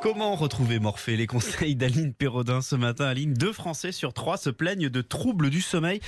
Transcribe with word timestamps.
Comment 0.00 0.36
retrouver 0.36 0.78
Morphée? 0.78 1.16
Les 1.16 1.26
conseils 1.26 1.74
d'Aline 1.74 2.14
Perrodin 2.14 2.60
ce 2.60 2.76
matin. 2.76 3.06
Aline, 3.06 3.34
deux 3.34 3.52
Français 3.52 3.90
sur 3.90 4.12
trois 4.12 4.36
se 4.36 4.48
plaignent 4.48 4.88
de 4.88 5.02
troubles 5.02 5.50
du 5.50 5.60
sommeil. 5.60 6.00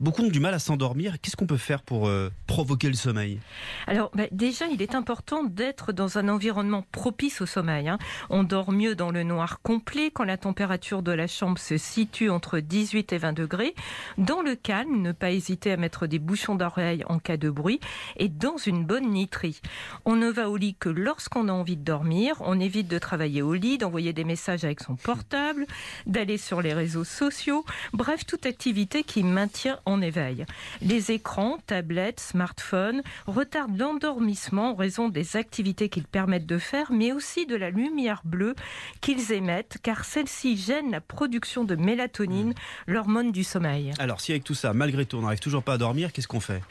Beaucoup 0.00 0.22
ont 0.24 0.30
du 0.30 0.40
mal 0.40 0.52
à 0.52 0.58
s'endormir. 0.58 1.20
Qu'est-ce 1.22 1.36
qu'on 1.36 1.46
peut 1.46 1.56
faire 1.56 1.82
pour 1.82 2.08
euh, 2.08 2.32
provoquer 2.48 2.88
le 2.88 2.94
sommeil? 2.94 3.38
Alors 3.86 4.10
bah, 4.14 4.24
déjà, 4.32 4.66
il 4.66 4.82
est 4.82 4.96
important 4.96 5.44
d'être 5.44 5.92
dans 5.92 6.18
un 6.18 6.28
environnement 6.28 6.84
propice 6.90 7.40
au 7.40 7.46
sommeil. 7.46 7.88
hein. 7.88 7.98
On 8.30 8.42
dort 8.42 8.72
mieux 8.72 8.96
dans 8.96 9.12
le 9.12 9.22
noir 9.22 9.60
complet 9.62 10.10
quand 10.12 10.24
la 10.24 10.38
température 10.38 11.02
de 11.02 11.12
la 11.12 11.28
chambre 11.28 11.58
se 11.58 11.76
situe 11.76 12.30
entre 12.30 12.58
18 12.58 13.12
et 13.12 13.18
20 13.18 13.32
degrés. 13.32 13.76
Dans 14.18 14.42
le 14.42 14.56
calme, 14.56 15.00
ne 15.00 15.12
pas 15.12 15.30
hésiter 15.30 15.70
à 15.70 15.76
mettre 15.76 16.08
des 16.08 16.18
bouchons 16.18 16.56
d'oreille 16.56 17.04
en 17.08 17.20
cas 17.20 17.36
de 17.36 17.48
bruit 17.50 17.78
et 18.16 18.28
dans 18.28 18.56
une 18.56 18.84
bonne 18.84 19.08
nitrie. 19.08 19.60
On 20.04 20.16
ne 20.16 20.28
va 20.28 20.50
au 20.50 20.56
lit 20.56 20.74
que 20.74 20.88
lorsqu'on 20.88 21.48
a 21.48 21.52
envie 21.52 21.76
de 21.76 21.84
dormir. 21.84 22.34
On 22.40 22.58
évite 22.58 22.88
de 22.88 22.98
travailler 22.98 23.35
au 23.42 23.54
lit, 23.54 23.78
d'envoyer 23.78 24.12
des 24.12 24.24
messages 24.24 24.64
avec 24.64 24.80
son 24.80 24.96
portable, 24.96 25.66
d'aller 26.06 26.38
sur 26.38 26.62
les 26.62 26.72
réseaux 26.72 27.04
sociaux. 27.04 27.64
Bref, 27.92 28.26
toute 28.26 28.46
activité 28.46 29.02
qui 29.02 29.22
maintient 29.22 29.78
en 29.84 30.00
éveil. 30.00 30.46
Les 30.80 31.12
écrans, 31.12 31.58
tablettes, 31.66 32.20
smartphones 32.20 33.02
retardent 33.26 33.78
l'endormissement 33.78 34.70
en 34.70 34.74
raison 34.74 35.08
des 35.08 35.36
activités 35.36 35.88
qu'ils 35.88 36.06
permettent 36.06 36.46
de 36.46 36.58
faire, 36.58 36.92
mais 36.92 37.12
aussi 37.12 37.46
de 37.46 37.56
la 37.56 37.70
lumière 37.70 38.22
bleue 38.24 38.54
qu'ils 39.00 39.32
émettent, 39.32 39.78
car 39.82 40.04
celle-ci 40.04 40.56
gêne 40.56 40.90
la 40.90 41.00
production 41.00 41.64
de 41.64 41.74
mélatonine, 41.74 42.54
l'hormone 42.86 43.32
du 43.32 43.44
sommeil. 43.44 43.92
Alors, 43.98 44.20
si 44.20 44.32
avec 44.32 44.44
tout 44.44 44.54
ça, 44.54 44.72
malgré 44.72 45.06
tout, 45.06 45.16
on 45.16 45.22
n'arrive 45.22 45.40
toujours 45.40 45.62
pas 45.62 45.74
à 45.74 45.78
dormir, 45.78 46.12
qu'est-ce 46.12 46.28
qu'on 46.28 46.40
fait? 46.40 46.62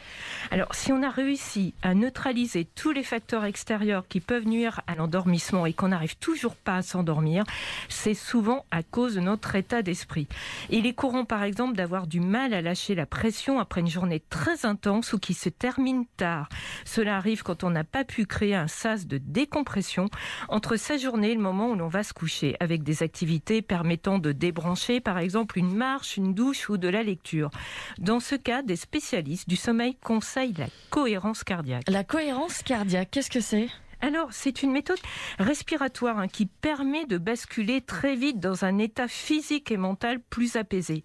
Alors, 0.51 0.73
si 0.75 0.91
on 0.91 1.03
a 1.03 1.09
réussi 1.09 1.73
à 1.81 1.93
neutraliser 1.93 2.65
tous 2.65 2.91
les 2.91 3.03
facteurs 3.03 3.45
extérieurs 3.45 4.07
qui 4.07 4.19
peuvent 4.19 4.45
nuire 4.47 4.81
à 4.87 4.95
l'endormissement 4.95 5.65
et 5.65 5.73
qu'on 5.73 5.89
n'arrive 5.89 6.15
toujours 6.17 6.54
pas 6.55 6.77
à 6.77 6.81
s'endormir, 6.81 7.43
c'est 7.89 8.13
souvent 8.13 8.65
à 8.71 8.83
cause 8.83 9.15
de 9.15 9.19
notre 9.19 9.55
état 9.55 9.81
d'esprit. 9.81 10.27
Il 10.69 10.85
est 10.85 10.93
courant, 10.93 11.25
par 11.25 11.43
exemple, 11.43 11.75
d'avoir 11.75 12.07
du 12.07 12.19
mal 12.19 12.53
à 12.53 12.61
lâcher 12.61 12.95
la 12.95 13.05
pression 13.05 13.59
après 13.59 13.81
une 13.81 13.87
journée 13.87 14.21
très 14.29 14.65
intense 14.65 15.13
ou 15.13 15.19
qui 15.19 15.33
se 15.33 15.49
termine 15.49 16.05
tard. 16.17 16.49
Cela 16.85 17.17
arrive 17.17 17.43
quand 17.43 17.63
on 17.63 17.69
n'a 17.69 17.83
pas 17.83 18.03
pu 18.03 18.25
créer 18.25 18.55
un 18.55 18.67
sas 18.67 19.07
de 19.07 19.17
décompression 19.17 20.09
entre 20.49 20.75
sa 20.75 20.97
journée 20.97 21.31
et 21.31 21.35
le 21.35 21.41
moment 21.41 21.71
où 21.71 21.75
l'on 21.75 21.87
va 21.87 22.03
se 22.03 22.13
coucher, 22.13 22.55
avec 22.59 22.83
des 22.83 23.03
activités 23.03 23.61
permettant 23.61 24.19
de 24.19 24.31
débrancher, 24.31 24.99
par 24.99 25.17
exemple, 25.17 25.57
une 25.57 25.73
marche, 25.73 26.17
une 26.17 26.33
douche 26.33 26.69
ou 26.69 26.77
de 26.77 26.87
la 26.87 27.03
lecture. 27.03 27.49
Dans 27.97 28.19
ce 28.19 28.35
cas, 28.35 28.61
des 28.61 28.75
spécialistes 28.75 29.49
du 29.49 29.55
sommeil 29.55 29.95
conseillent 29.95 30.55
la 30.57 30.67
cohérence 30.89 31.43
cardiaque. 31.43 31.83
La 31.87 32.03
cohérence 32.03 32.61
cardiaque, 32.63 33.09
qu'est-ce 33.11 33.29
que 33.29 33.39
c'est? 33.39 33.69
Alors, 34.05 34.27
c'est 34.29 34.61
une 34.61 34.71
méthode 34.71 34.99
respiratoire 35.39 36.19
hein, 36.19 36.27
qui 36.27 36.45
permet 36.45 37.07
de 37.07 37.17
basculer 37.17 37.81
très 37.81 38.15
vite 38.15 38.39
dans 38.39 38.63
un 38.63 38.77
état 38.77 39.07
physique 39.07 39.71
et 39.71 39.77
mental 39.77 40.19
plus 40.19 40.57
apaisé. 40.57 41.01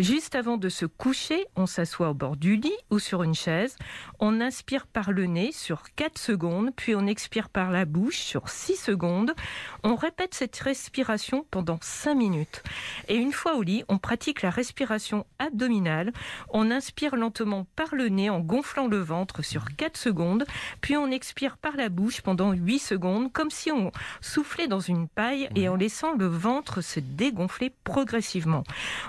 Juste 0.00 0.34
avant 0.34 0.56
de 0.56 0.68
se 0.68 0.84
coucher, 0.84 1.46
on 1.54 1.66
s'assoit 1.66 2.10
au 2.10 2.14
bord 2.14 2.36
du 2.36 2.56
lit 2.56 2.76
ou 2.90 2.98
sur 2.98 3.22
une 3.22 3.36
chaise. 3.36 3.76
On 4.18 4.40
inspire 4.40 4.88
par 4.88 5.12
le 5.12 5.26
nez 5.26 5.52
sur 5.52 5.84
4 5.94 6.18
secondes, 6.18 6.72
puis 6.74 6.96
on 6.96 7.06
expire 7.06 7.48
par 7.48 7.70
la 7.70 7.84
bouche 7.84 8.18
sur 8.18 8.48
6 8.48 8.74
secondes. 8.74 9.34
On 9.84 9.94
répète 9.94 10.34
cette 10.34 10.58
respiration 10.58 11.46
pendant 11.48 11.78
5 11.80 12.16
minutes. 12.16 12.64
Et 13.06 13.14
une 13.14 13.32
fois 13.32 13.54
au 13.54 13.62
lit, 13.62 13.84
on 13.88 13.98
pratique 13.98 14.42
la 14.42 14.50
respiration 14.50 15.26
abdominale. 15.38 16.12
On 16.48 16.72
inspire 16.72 17.14
lentement 17.14 17.68
par 17.76 17.94
le 17.94 18.08
nez 18.08 18.30
en 18.30 18.40
gonflant 18.40 18.88
le 18.88 18.98
ventre 18.98 19.42
sur 19.42 19.76
4 19.76 19.96
secondes, 19.96 20.44
puis 20.80 20.96
on 20.96 21.08
expire 21.12 21.56
par 21.56 21.76
la 21.76 21.88
bouche 21.88 22.20
pendant 22.20 22.31
8 22.40 22.78
secondes, 22.78 23.32
comme 23.32 23.50
si 23.50 23.70
on 23.70 23.92
soufflait 24.20 24.68
dans 24.68 24.80
une 24.80 25.08
paille 25.08 25.48
et 25.54 25.68
en 25.68 25.76
laissant 25.76 26.14
le 26.14 26.26
ventre 26.26 26.80
se 26.80 27.00
dégonfler 27.00 27.72
progressivement. 27.84 28.64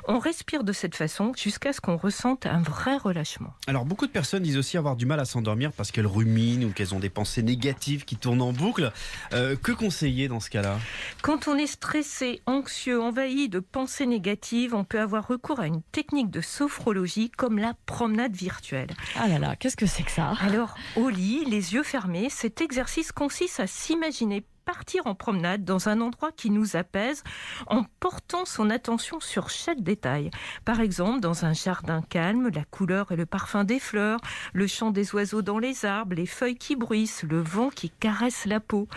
On 0.08 0.20
respire 0.20 0.64
de 0.64 0.74
cette 0.74 0.96
façon 0.96 1.31
jusqu'à 1.36 1.74
ce 1.74 1.81
qu'on 1.81 1.97
ressente 1.97 2.46
un 2.46 2.62
vrai 2.62 2.97
relâchement. 2.97 3.53
Alors, 3.68 3.86
beaucoup 3.86 4.06
de 4.06 4.12
personnes 4.12 4.44
disent 4.44 4.58
aussi 4.58 4.78
avoir 4.78 4.96
du 4.96 5.06
mal 5.06 5.20
à 5.20 5.25
s'endormir 5.25 5.72
parce 5.72 5.92
qu'elles 5.92 6.08
ruminent 6.08 6.68
ou 6.68 6.72
qu'elles 6.72 6.94
ont 6.94 7.00
des 7.00 7.09
pensées 7.09 7.44
négatives 7.44 8.06
qui 8.06 8.18
tournent 8.18 8.42
en 8.42 8.53
boucle. 8.53 8.92
Euh, 9.34 9.56
que 9.56 9.72
conseiller 9.72 10.28
dans 10.28 10.40
ce 10.40 10.50
cas-là? 10.50 10.78
Quand 11.22 11.47
on 11.47 11.58
est 11.58 11.68
stressé, 11.68 12.42
anxieux, 12.46 13.02
envahi 13.02 13.50
de 13.50 13.59
pensées 13.59 14.06
négatives, 14.06 14.76
on 14.76 14.84
peut 14.84 15.00
avoir 15.00 15.28
recours 15.28 15.59
à 15.59 15.68
une 15.68 15.81
technique 15.92 16.30
de 16.30 16.42
sophrologie 16.42 17.30
comme 17.30 17.58
la 17.58 17.74
promenade 17.86 18.36
virtuelle. 18.36 18.90
Ah 19.16 19.28
là 19.28 19.40
là, 19.40 19.56
qu'est-ce 19.56 19.78
que 19.78 19.86
c'est 19.86 20.03
que 20.03 20.12
ça? 20.12 20.34
Alors, 20.42 20.76
au 20.96 21.09
lit, 21.09 21.46
les 21.46 21.74
yeux 21.74 21.84
fermés, 21.84 22.30
cet 22.30 22.62
exercice 22.62 23.12
consiste 23.13 23.59
à 23.59 23.68
s'imaginer 23.68 24.44
partir 24.66 25.07
en 25.07 25.16
promenade 25.16 25.63
dans 25.63 25.90
un 25.90 26.01
endroit 26.01 26.31
qui 26.31 26.50
nous 26.50 26.75
apaise 26.75 27.24
en 27.68 27.84
portant 28.00 28.46
son 28.46 28.69
attention 28.69 29.19
sur 29.19 29.50
chaque 29.50 29.81
détail. 29.81 30.29
Par 30.66 30.79
exemple, 30.79 31.19
dans 31.19 31.46
un 31.46 31.53
jardin 31.53 32.01
calme, 32.01 32.50
la 32.53 32.63
couleur 32.66 33.12
et 33.12 33.16
le 33.16 33.25
parfum 33.25 33.63
des 33.63 33.79
fleurs, 33.79 34.19
le 34.53 34.68
chant 34.68 34.91
des 34.91 35.13
oiseaux 35.16 35.41
dans 35.41 35.59
les 35.59 35.85
arbres, 35.85 36.16
les 36.16 36.25
feuilles 36.25 36.57
qui 36.57 36.75
bruissent, 36.75 37.23
le 37.23 37.41
vent 37.41 37.69
qui 37.69 37.90
caresse 37.90 38.46
la 38.46 38.59
peau. 38.59 38.88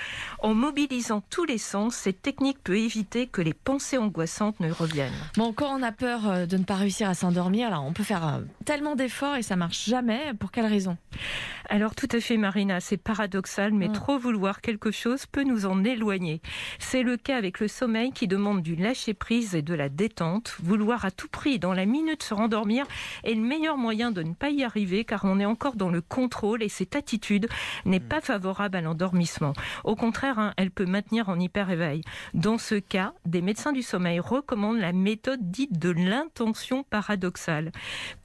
En 0.40 0.54
mobilisant 0.54 1.22
tous 1.30 1.44
les 1.44 1.58
sens, 1.58 1.94
cette 1.94 2.22
technique 2.22 2.62
peut 2.62 2.78
éviter 2.78 3.26
que 3.26 3.42
les 3.42 3.54
pensées 3.54 3.98
angoissantes 3.98 4.60
ne 4.60 4.70
reviennent. 4.70 5.12
Bon, 5.36 5.52
quand 5.52 5.74
on 5.74 5.82
a 5.82 5.92
peur 5.92 6.28
euh, 6.28 6.46
de 6.46 6.56
ne 6.56 6.64
pas 6.64 6.74
réussir 6.74 7.08
à 7.08 7.14
s'endormir, 7.14 7.68
alors 7.68 7.84
on 7.84 7.92
peut 7.92 8.02
faire 8.04 8.26
euh, 8.26 8.40
tellement 8.64 8.94
d'efforts 8.96 9.36
et 9.36 9.42
ça 9.42 9.56
marche 9.56 9.86
jamais. 9.86 10.32
Pour 10.38 10.50
quelle 10.52 10.66
raison? 10.66 10.96
Alors 11.68 11.94
tout 11.94 12.08
à 12.12 12.20
fait 12.20 12.36
Marina, 12.36 12.80
c'est 12.80 12.96
paradoxal, 12.96 13.72
mais 13.72 13.88
Mm. 13.88 13.92
trop 13.92 14.18
vouloir 14.18 14.60
quelque 14.60 14.90
chose 14.90 15.26
peut 15.26 15.44
nous 15.56 15.64
en 15.64 15.84
éloigner. 15.84 16.42
C'est 16.78 17.02
le 17.02 17.16
cas 17.16 17.36
avec 17.36 17.60
le 17.60 17.68
sommeil 17.68 18.12
qui 18.12 18.28
demande 18.28 18.60
du 18.62 18.76
lâcher-prise 18.76 19.54
et 19.54 19.62
de 19.62 19.72
la 19.72 19.88
détente. 19.88 20.56
Vouloir 20.62 21.06
à 21.06 21.10
tout 21.10 21.28
prix, 21.28 21.58
dans 21.58 21.72
la 21.72 21.86
minute, 21.86 22.22
se 22.22 22.34
rendormir 22.34 22.84
est 23.24 23.32
le 23.32 23.40
meilleur 23.40 23.78
moyen 23.78 24.10
de 24.10 24.22
ne 24.22 24.34
pas 24.34 24.50
y 24.50 24.64
arriver 24.64 25.04
car 25.04 25.24
on 25.24 25.40
est 25.40 25.46
encore 25.46 25.76
dans 25.76 25.88
le 25.88 26.02
contrôle 26.02 26.62
et 26.62 26.68
cette 26.68 26.94
attitude 26.94 27.48
n'est 27.86 28.00
pas 28.00 28.20
favorable 28.20 28.76
à 28.76 28.82
l'endormissement. 28.82 29.54
Au 29.84 29.96
contraire, 29.96 30.38
hein, 30.38 30.52
elle 30.58 30.70
peut 30.70 30.84
maintenir 30.84 31.30
en 31.30 31.40
hyper-éveil. 31.40 32.02
Dans 32.34 32.58
ce 32.58 32.74
cas, 32.74 33.14
des 33.24 33.40
médecins 33.40 33.72
du 33.72 33.82
sommeil 33.82 34.20
recommandent 34.20 34.78
la 34.78 34.92
méthode 34.92 35.50
dite 35.50 35.78
de 35.78 35.90
l'intention 35.90 36.82
paradoxale. 36.82 37.72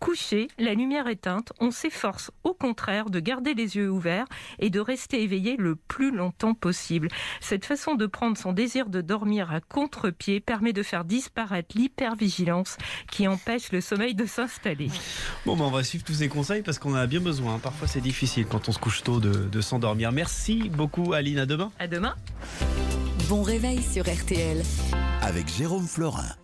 Couché, 0.02 0.50
la 0.60 0.74
lumière 0.74 1.08
éteinte, 1.08 1.54
on 1.62 1.72
s'efforce 1.72 2.32
au 2.44 2.54
contraire 2.54 3.10
de 3.10 3.22
garder 3.22 3.54
les 3.54 3.78
yeux 3.78 3.90
ouverts 3.90 4.26
et 4.60 4.70
de 4.70 4.82
rester 4.82 5.24
éveillé 5.24 5.56
le 5.56 5.78
plus 5.78 6.12
longtemps 6.12 6.54
possible. 6.54 7.08
Cette 7.40 7.66
façon 7.66 7.96
de 7.96 8.06
prendre 8.06 8.38
son 8.38 8.54
désir 8.54 8.90
de 8.90 9.02
dormir 9.02 9.52
à 9.52 9.62
contre-pied 9.62 10.40
permet 10.40 10.74
de 10.74 10.84
faire 10.84 11.06
disparaître 11.06 11.76
l'hypervigilance 11.78 12.78
qui 13.12 13.28
empêche 13.28 13.72
le 13.72 13.82
sommeil 13.82 14.16
de 14.16 14.26
s'installer. 14.26 14.90
Bon, 15.46 15.56
ben, 15.56 15.66
on 15.66 15.72
va 15.72 15.84
suivre 15.84 16.04
tous 16.04 16.16
ces 16.16 16.30
conseils 16.30 16.62
parce 16.62 16.80
qu'on 16.80 16.94
en 16.94 16.96
a 16.96 17.08
bien 17.08 17.22
besoin. 17.22 17.60
Parfois, 17.60 17.88
c'est 17.88 18.02
difficile 18.02 18.46
quand 18.46 18.70
on 18.70 18.72
se 18.72 18.80
couche 18.80 19.04
tôt 19.04 19.20
de, 19.20 19.32
de 19.32 19.62
s'endormir. 19.62 20.12
Merci 20.12 20.70
beaucoup, 20.70 21.14
Aline. 21.14 21.40
À 21.40 21.46
demain. 21.46 21.72
À 21.80 21.88
demain. 21.88 22.16
Bon 23.30 23.44
réveil 23.44 23.82
sur 23.82 24.04
RTL. 24.04 24.62
Avec 25.22 25.48
Jérôme 25.48 25.88
Florin. 25.88 26.41